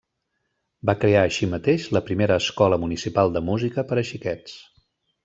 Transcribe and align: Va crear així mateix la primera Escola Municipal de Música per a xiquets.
Va 0.89 0.95
crear 1.01 1.19
així 1.25 1.49
mateix 1.51 1.85
la 1.97 2.01
primera 2.07 2.37
Escola 2.45 2.79
Municipal 2.85 3.33
de 3.37 3.47
Música 3.51 3.85
per 3.93 4.01
a 4.05 4.09
xiquets. 4.13 4.57